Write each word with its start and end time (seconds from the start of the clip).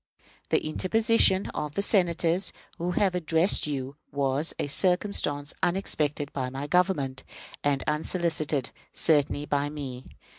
The 0.49 0.65
interposition 0.67 1.45
of 1.51 1.75
the 1.75 1.83
Senators 1.83 2.51
who 2.79 2.93
have 2.93 3.13
addressed 3.13 3.67
you 3.67 3.97
was 4.11 4.51
a 4.57 4.65
circumstance 4.65 5.53
unexpected 5.61 6.33
by 6.33 6.49
my 6.49 6.65
government, 6.65 7.21
and 7.63 7.83
unsolicited 7.85 8.71
certainly 8.93 9.45
by 9.45 9.69
me. 9.69 10.07